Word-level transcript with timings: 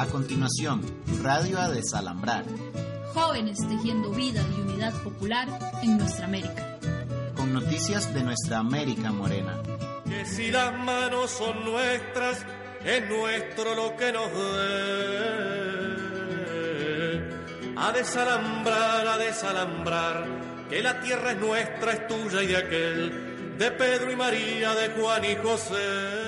A 0.00 0.06
continuación, 0.06 0.80
Radio 1.22 1.60
a 1.60 1.68
Desalambrar. 1.68 2.46
Jóvenes 3.12 3.58
tejiendo 3.68 4.10
vida 4.12 4.42
y 4.56 4.60
unidad 4.62 4.94
popular 5.02 5.46
en 5.82 5.98
nuestra 5.98 6.24
América. 6.24 6.78
Con 7.36 7.52
noticias 7.52 8.14
de 8.14 8.22
nuestra 8.22 8.60
América 8.60 9.12
morena. 9.12 9.60
Que 10.08 10.24
si 10.24 10.50
las 10.50 10.72
manos 10.78 11.30
son 11.30 11.66
nuestras, 11.66 12.46
es 12.82 13.10
nuestro 13.10 13.74
lo 13.74 13.94
que 13.94 14.10
nos 14.10 14.32
dé. 14.32 14.48
A 17.76 17.92
desalambrar, 17.92 19.06
a 19.06 19.18
desalambrar, 19.18 20.24
que 20.70 20.82
la 20.82 20.98
tierra 21.02 21.32
es 21.32 21.40
nuestra, 21.40 21.92
es 21.92 22.08
tuya 22.08 22.42
y 22.42 22.46
de 22.46 22.56
aquel, 22.56 23.58
de 23.58 23.70
Pedro 23.72 24.10
y 24.10 24.16
María, 24.16 24.74
de 24.74 24.88
Juan 24.98 25.26
y 25.26 25.36
José. 25.36 26.19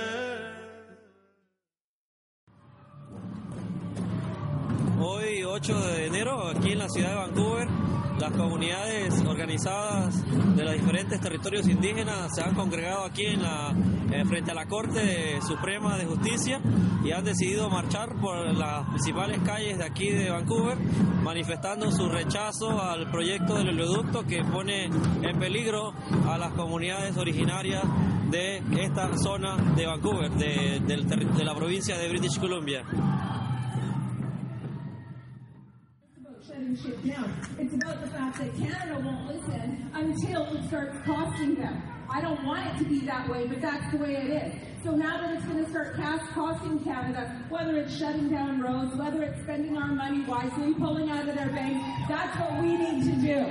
8 5.62 5.80
de 5.80 6.06
enero, 6.06 6.48
aquí 6.48 6.72
en 6.72 6.78
la 6.80 6.88
ciudad 6.88 7.10
de 7.10 7.14
Vancouver, 7.14 7.68
las 8.18 8.32
comunidades 8.32 9.14
organizadas 9.24 10.12
de 10.56 10.64
los 10.64 10.72
diferentes 10.74 11.20
territorios 11.20 11.68
indígenas 11.68 12.30
se 12.34 12.42
han 12.42 12.52
congregado 12.56 13.04
aquí 13.04 13.26
en 13.26 13.42
la, 13.42 13.72
eh, 14.10 14.24
frente 14.24 14.50
a 14.50 14.54
la 14.54 14.66
Corte 14.66 15.38
Suprema 15.46 15.96
de 15.96 16.06
Justicia 16.06 16.60
y 17.04 17.12
han 17.12 17.22
decidido 17.22 17.70
marchar 17.70 18.08
por 18.20 18.44
las 18.56 18.88
principales 18.88 19.38
calles 19.44 19.78
de 19.78 19.84
aquí 19.84 20.10
de 20.10 20.30
Vancouver, 20.30 20.76
manifestando 21.22 21.92
su 21.92 22.08
rechazo 22.08 22.82
al 22.82 23.08
proyecto 23.12 23.54
del 23.54 23.68
oleoducto 23.68 24.24
que 24.26 24.42
pone 24.42 24.86
en 24.86 25.38
peligro 25.38 25.92
a 26.28 26.38
las 26.38 26.54
comunidades 26.54 27.16
originarias 27.16 27.84
de 28.32 28.64
esta 28.80 29.16
zona 29.16 29.54
de 29.76 29.86
Vancouver, 29.86 30.28
de, 30.32 30.80
terri- 30.82 31.32
de 31.36 31.44
la 31.44 31.54
provincia 31.54 31.96
de 31.96 32.08
British 32.08 32.40
Columbia. 32.40 32.82
Shit 36.82 37.04
down. 37.06 37.34
It's 37.58 37.74
about 37.74 38.00
the 38.00 38.08
fact 38.08 38.38
that 38.38 38.56
Canada 38.56 39.00
won't 39.04 39.26
listen 39.26 39.90
until 39.94 40.44
it 40.54 40.66
starts 40.68 40.96
costing 41.04 41.56
them. 41.56 41.82
I 42.08 42.20
don't 42.20 42.44
want 42.44 42.66
it 42.66 42.78
to 42.78 42.84
be 42.84 43.00
that 43.00 43.28
way, 43.28 43.46
but 43.46 43.60
that's 43.60 43.90
the 43.90 43.98
way 43.98 44.16
it 44.16 44.30
is. 44.30 44.54
So 44.84 44.92
now 44.92 45.20
that 45.20 45.34
it's 45.36 45.44
going 45.44 45.64
to 45.64 45.70
start 45.70 45.96
cost, 45.96 46.22
costing 46.32 46.78
Canada, 46.80 47.44
whether 47.48 47.76
it's 47.76 47.96
shutting 47.96 48.28
down 48.28 48.60
roads, 48.60 48.94
whether 48.96 49.22
it's 49.22 49.40
spending 49.42 49.76
our 49.76 49.88
money 49.88 50.20
wisely, 50.24 50.74
pulling 50.74 51.10
out 51.10 51.28
of 51.28 51.34
their 51.34 51.50
bank, 51.50 51.82
that's 52.08 52.38
what 52.38 52.62
we 52.62 52.76
need 52.76 53.04
to 53.04 53.12
do. 53.20 53.46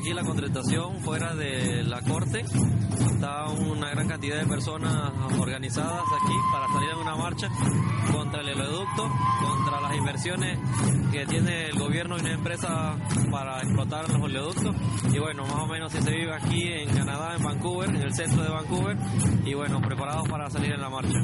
Aquí 0.00 0.14
la 0.14 0.24
contratación 0.24 0.98
fuera 1.02 1.34
de 1.34 1.82
la 1.82 2.00
corte. 2.00 2.40
Está 2.40 3.48
una 3.50 3.90
gran 3.90 4.08
cantidad 4.08 4.40
de 4.40 4.46
personas 4.46 5.12
organizadas 5.38 6.04
aquí 6.22 6.34
para 6.50 6.66
salir 6.68 6.90
a 6.90 6.96
una 6.96 7.16
marcha 7.16 7.48
contra 8.10 8.40
el 8.40 8.48
oleoducto, 8.48 9.10
contra 9.42 9.80
las 9.82 9.94
inversiones 9.94 10.58
que 11.12 11.26
tiene 11.26 11.66
el 11.66 11.78
gobierno 11.78 12.16
y 12.16 12.20
una 12.20 12.32
empresa 12.32 12.96
para 13.30 13.60
explotar 13.60 14.08
los 14.08 14.22
oleoductos. 14.22 14.74
Y 15.12 15.18
bueno, 15.18 15.42
más 15.42 15.64
o 15.64 15.66
menos 15.66 15.94
así 15.94 16.02
se 16.02 16.10
vive 16.12 16.34
aquí 16.34 16.62
en 16.72 16.88
Canadá, 16.96 17.36
en 17.36 17.42
Vancouver, 17.42 17.90
en 17.90 18.00
el 18.00 18.14
centro 18.14 18.42
de 18.42 18.48
Vancouver. 18.48 18.96
Y 19.44 19.52
bueno, 19.52 19.82
preparados 19.82 20.26
para 20.28 20.48
salir 20.48 20.72
en 20.72 20.80
la 20.80 20.88
marcha. 20.88 21.18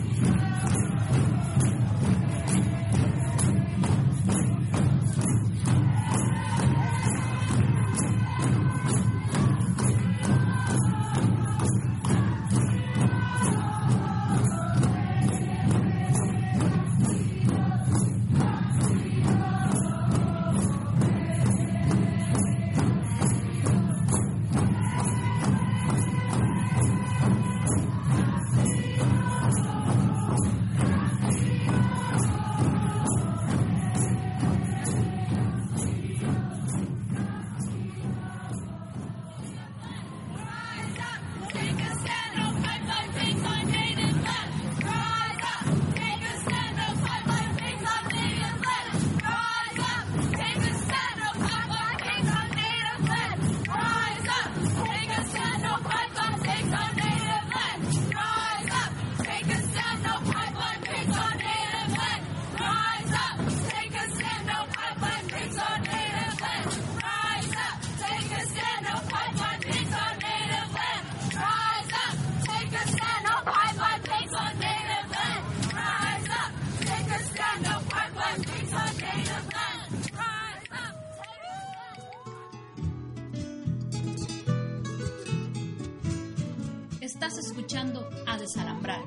Escuchando 87.77 88.09
a 88.25 88.39
Desalambrar. 88.39 89.05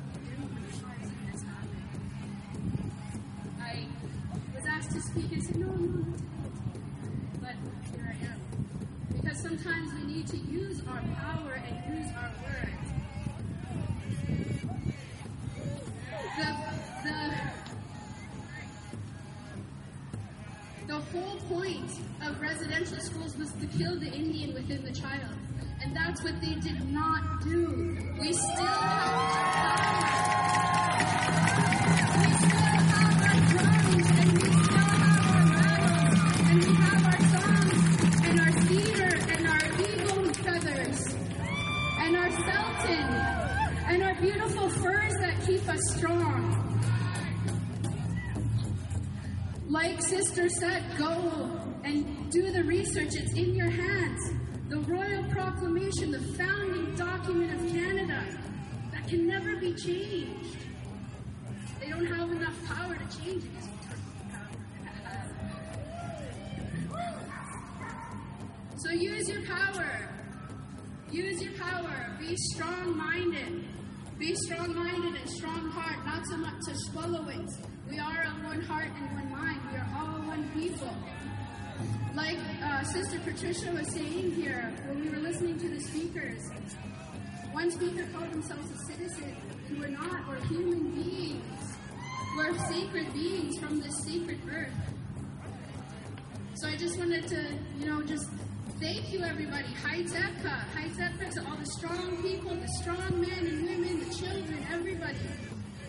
speak. 5.21 5.55
No, 5.55 5.67
no. 5.67 6.05
But 7.41 7.55
here 7.91 8.07
I 8.07 8.25
am. 8.25 8.39
Because 9.13 9.39
sometimes 9.41 9.93
we 9.93 10.13
need 10.13 10.27
to 10.27 10.37
use 10.37 10.81
our 10.87 11.01
power 11.15 11.53
and 11.53 11.97
use 11.97 12.11
our 12.15 12.31
words. 12.43 12.91
The, 16.37 16.49
the, 17.03 17.17
the 20.87 20.99
whole 20.99 21.37
point 21.47 21.91
of 22.25 22.41
residential 22.41 22.99
schools 22.99 23.37
was 23.37 23.51
to 23.53 23.67
kill 23.77 23.99
the 23.99 24.11
Indian 24.11 24.53
within 24.53 24.83
the 24.83 24.91
child. 24.91 25.37
And 25.81 25.95
that's 25.95 26.23
what 26.23 26.41
they 26.41 26.55
did 26.55 26.91
not 26.91 27.41
do. 27.43 27.97
We 28.19 28.33
still 28.33 28.65
have 28.65 30.34
The 54.05 54.77
Royal 54.81 55.23
Proclamation, 55.31 56.11
the 56.11 56.19
founding 56.37 56.95
document 56.95 57.59
of 57.59 57.71
Canada, 57.71 58.23
that 58.91 59.07
can 59.07 59.25
never 59.25 59.55
be 59.55 59.73
changed. 59.73 60.57
They 61.79 61.89
don't 61.89 62.05
have 62.05 62.31
enough 62.31 62.53
power 62.65 62.95
to 62.95 63.17
change 63.17 63.43
it. 63.45 63.49
So 68.77 68.91
use 68.91 69.27
your 69.27 69.41
power. 69.41 70.09
Use 71.11 71.41
your 71.41 71.53
power. 71.53 72.15
Be 72.19 72.35
strong 72.53 72.95
minded. 72.95 73.65
Be 74.19 74.35
strong 74.35 74.75
minded 74.75 75.19
and 75.19 75.29
strong 75.31 75.67
heart, 75.71 76.05
not 76.05 76.23
so 76.27 76.37
much 76.37 76.59
to 76.67 76.75
swallow 76.91 77.27
it. 77.29 77.49
We 77.89 77.97
are 77.97 78.23
of 78.23 78.43
one 78.43 78.61
heart 78.61 78.89
and 78.95 79.11
one 79.13 79.31
mind. 79.31 79.61
We 79.71 79.77
are 79.79 79.89
all 79.97 80.21
one 80.27 80.47
people. 80.53 80.95
Like 82.15 82.37
uh, 82.63 82.83
Sister 82.83 83.19
Patricia 83.19 83.71
was 83.71 83.91
saying 83.93 84.31
here 84.31 84.73
when 84.87 85.01
we 85.01 85.09
were 85.09 85.21
listening 85.21 85.59
to 85.59 85.69
the 85.69 85.79
speakers, 85.81 86.41
one 87.51 87.69
speaker 87.71 88.05
called 88.13 88.31
themselves 88.31 88.69
a 88.71 88.93
citizen, 88.93 89.35
and 89.67 89.79
we're 89.79 89.87
not. 89.87 90.27
We're 90.27 90.39
human 90.45 90.91
beings. 90.91 91.77
We're 92.37 92.57
sacred 92.67 93.13
beings 93.13 93.57
from 93.59 93.79
this 93.79 94.03
sacred 94.05 94.39
earth. 94.51 94.73
So 96.55 96.67
I 96.69 96.75
just 96.77 96.97
wanted 96.97 97.27
to, 97.27 97.47
you 97.79 97.85
know, 97.85 98.01
just 98.01 98.29
thank 98.79 99.11
you 99.11 99.21
everybody. 99.23 99.67
Hi 99.83 100.03
Zepka. 100.03 100.49
Hi 100.73 100.87
Zepka 100.89 101.33
to 101.33 101.49
all 101.49 101.57
the 101.57 101.65
strong 101.77 102.21
people, 102.21 102.55
the 102.55 102.67
strong 102.81 103.21
men 103.21 103.45
and 103.45 103.67
women, 103.67 103.99
the 103.99 104.15
children, 104.15 104.65
everybody. 104.71 105.17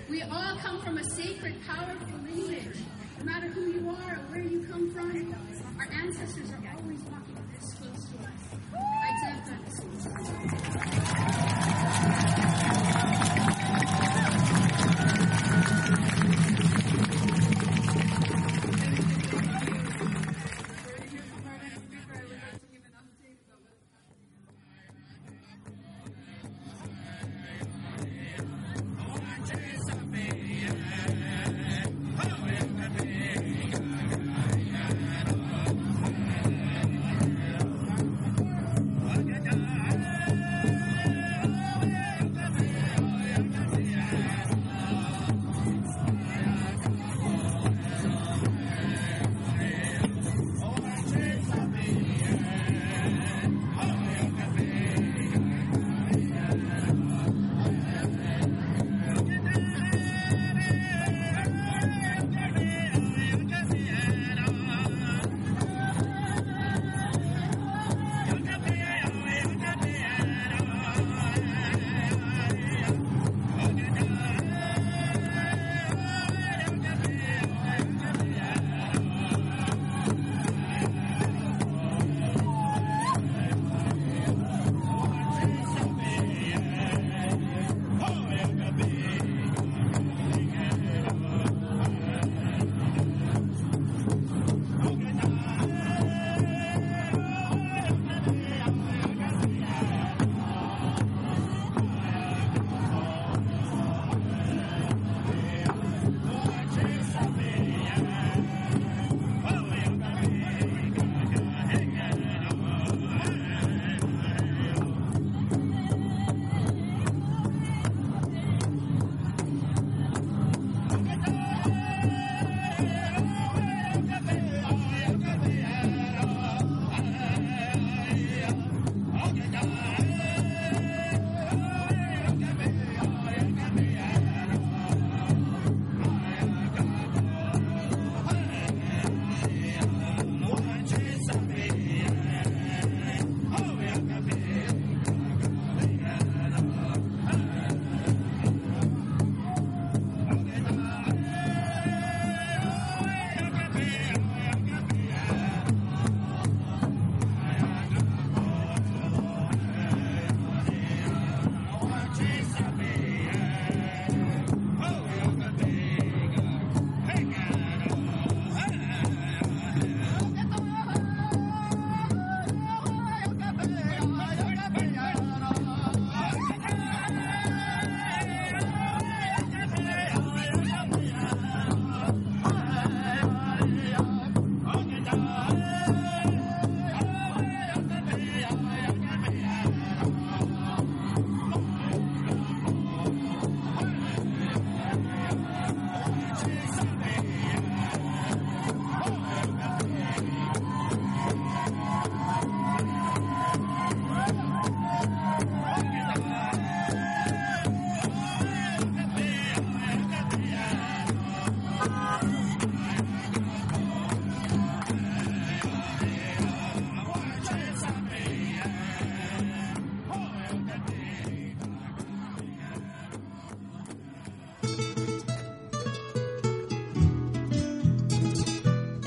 We 0.09 0.23
all 0.23 0.57
come 0.59 0.81
from 0.83 0.99
a 0.99 1.05
sacred, 1.05 1.55
powerful 1.67 2.19
lineage. 2.29 2.79
No 3.19 3.25
matter 3.25 3.49
who 3.49 3.73
you 3.73 3.89
are 3.91 4.15
or 4.15 4.23
where 4.31 4.43
you 4.43 4.67
come 4.71 4.93
from, 4.93 5.33
our 5.79 5.89
ancestors 5.93 6.51
are 6.51 6.63
always 6.79 7.01
walking 7.11 7.37
this 7.53 7.75
close 7.75 8.05
to 8.09 8.17
us. 8.25 8.37
Hi 8.73 10.66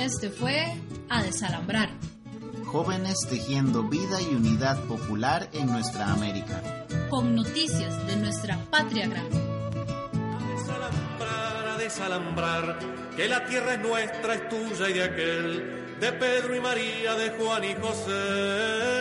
este 0.09 0.31
fue 0.31 0.65
A 1.07 1.21
Desalambrar. 1.21 1.91
Jóvenes 2.65 3.27
tejiendo 3.29 3.83
vida 3.83 4.19
y 4.19 4.33
unidad 4.33 4.83
popular 4.85 5.47
en 5.53 5.67
nuestra 5.67 6.11
América. 6.11 6.63
Con 7.11 7.35
noticias 7.35 8.07
de 8.07 8.15
nuestra 8.15 8.57
patria 8.71 9.07
grande. 9.07 9.37
A 9.37 10.51
desalambrar, 10.51 11.67
a 11.67 11.77
desalambrar, 11.77 12.79
que 13.15 13.27
la 13.27 13.45
tierra 13.45 13.75
es 13.75 13.81
nuestra, 13.81 14.33
es 14.33 14.49
tuya 14.49 14.89
y 14.89 14.93
de 14.93 15.03
aquel, 15.03 15.97
de 15.99 16.11
Pedro 16.13 16.55
y 16.55 16.59
María, 16.59 17.13
de 17.13 17.29
Juan 17.29 17.63
y 17.63 17.75
José. 17.75 18.99